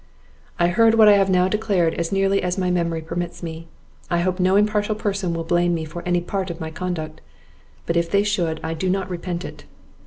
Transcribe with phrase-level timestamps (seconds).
[0.57, 3.67] I heard what I have now declared as nearly as my memory permits me.
[4.09, 7.21] I hope no impartial person will blame me for any part of my conduct;
[7.85, 9.65] but if they should, I do not repent it.